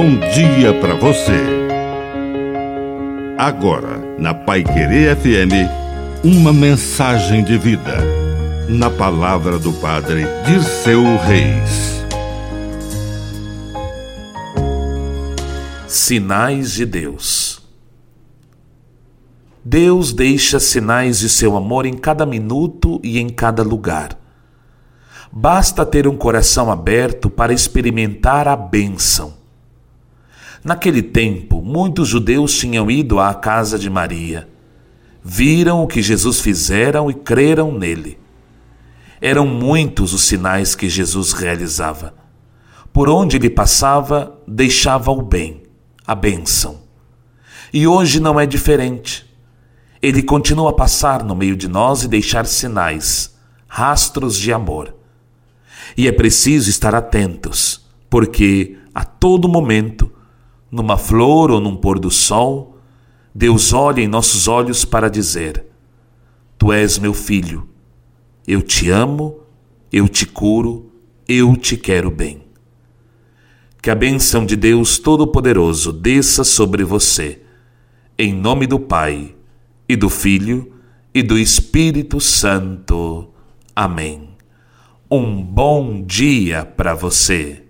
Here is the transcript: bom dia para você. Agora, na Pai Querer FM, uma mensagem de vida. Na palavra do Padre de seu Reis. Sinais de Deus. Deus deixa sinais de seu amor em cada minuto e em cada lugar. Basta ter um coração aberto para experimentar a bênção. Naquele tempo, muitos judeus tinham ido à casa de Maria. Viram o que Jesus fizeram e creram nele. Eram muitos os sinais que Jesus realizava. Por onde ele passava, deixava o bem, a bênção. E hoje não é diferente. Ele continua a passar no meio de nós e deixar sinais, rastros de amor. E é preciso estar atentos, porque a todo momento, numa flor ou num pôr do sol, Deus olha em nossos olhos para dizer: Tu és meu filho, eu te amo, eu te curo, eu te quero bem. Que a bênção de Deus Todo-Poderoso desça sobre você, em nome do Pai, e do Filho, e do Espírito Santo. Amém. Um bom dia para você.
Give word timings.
bom 0.00 0.16
dia 0.30 0.72
para 0.80 0.94
você. 0.94 1.42
Agora, 3.36 3.98
na 4.16 4.32
Pai 4.32 4.62
Querer 4.62 5.16
FM, 5.16 6.22
uma 6.22 6.52
mensagem 6.52 7.42
de 7.42 7.58
vida. 7.58 7.96
Na 8.68 8.90
palavra 8.90 9.58
do 9.58 9.72
Padre 9.72 10.24
de 10.46 10.62
seu 10.62 11.02
Reis. 11.16 12.04
Sinais 15.88 16.74
de 16.74 16.86
Deus. 16.86 17.60
Deus 19.64 20.12
deixa 20.12 20.60
sinais 20.60 21.18
de 21.18 21.28
seu 21.28 21.56
amor 21.56 21.86
em 21.86 21.94
cada 21.94 22.24
minuto 22.24 23.00
e 23.02 23.18
em 23.18 23.28
cada 23.28 23.64
lugar. 23.64 24.16
Basta 25.32 25.84
ter 25.84 26.06
um 26.06 26.16
coração 26.16 26.70
aberto 26.70 27.28
para 27.28 27.52
experimentar 27.52 28.46
a 28.46 28.54
bênção. 28.54 29.37
Naquele 30.64 31.02
tempo, 31.02 31.62
muitos 31.62 32.08
judeus 32.08 32.56
tinham 32.56 32.90
ido 32.90 33.18
à 33.20 33.32
casa 33.34 33.78
de 33.78 33.88
Maria. 33.88 34.48
Viram 35.22 35.82
o 35.82 35.86
que 35.86 36.02
Jesus 36.02 36.40
fizeram 36.40 37.10
e 37.10 37.14
creram 37.14 37.72
nele. 37.72 38.18
Eram 39.20 39.46
muitos 39.46 40.12
os 40.12 40.22
sinais 40.22 40.74
que 40.74 40.88
Jesus 40.88 41.32
realizava. 41.32 42.14
Por 42.92 43.08
onde 43.08 43.36
ele 43.36 43.50
passava, 43.50 44.36
deixava 44.46 45.10
o 45.10 45.22
bem, 45.22 45.62
a 46.06 46.14
bênção. 46.14 46.80
E 47.72 47.86
hoje 47.86 48.20
não 48.20 48.38
é 48.40 48.46
diferente. 48.46 49.26
Ele 50.00 50.22
continua 50.22 50.70
a 50.70 50.72
passar 50.72 51.24
no 51.24 51.34
meio 51.34 51.56
de 51.56 51.68
nós 51.68 52.02
e 52.02 52.08
deixar 52.08 52.46
sinais, 52.46 53.36
rastros 53.66 54.36
de 54.36 54.52
amor. 54.52 54.94
E 55.96 56.06
é 56.06 56.12
preciso 56.12 56.70
estar 56.70 56.94
atentos, 56.94 57.84
porque 58.08 58.76
a 58.94 59.04
todo 59.04 59.48
momento, 59.48 60.10
numa 60.70 60.96
flor 60.96 61.50
ou 61.50 61.60
num 61.60 61.76
pôr 61.76 61.98
do 61.98 62.10
sol, 62.10 62.78
Deus 63.34 63.72
olha 63.72 64.00
em 64.00 64.08
nossos 64.08 64.48
olhos 64.48 64.84
para 64.84 65.08
dizer: 65.08 65.64
Tu 66.58 66.72
és 66.72 66.98
meu 66.98 67.14
filho, 67.14 67.68
eu 68.46 68.62
te 68.62 68.90
amo, 68.90 69.40
eu 69.92 70.08
te 70.08 70.26
curo, 70.26 70.90
eu 71.26 71.56
te 71.56 71.76
quero 71.76 72.10
bem. 72.10 72.42
Que 73.80 73.90
a 73.90 73.94
bênção 73.94 74.44
de 74.44 74.56
Deus 74.56 74.98
Todo-Poderoso 74.98 75.92
desça 75.92 76.42
sobre 76.42 76.82
você, 76.82 77.42
em 78.18 78.34
nome 78.34 78.66
do 78.66 78.80
Pai, 78.80 79.36
e 79.88 79.94
do 79.94 80.10
Filho, 80.10 80.72
e 81.14 81.22
do 81.22 81.38
Espírito 81.38 82.20
Santo. 82.20 83.28
Amém. 83.74 84.30
Um 85.10 85.40
bom 85.42 86.02
dia 86.02 86.64
para 86.64 86.94
você. 86.94 87.67